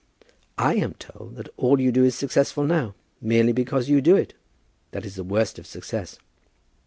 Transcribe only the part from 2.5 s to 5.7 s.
now, merely because you do it. That is the worst of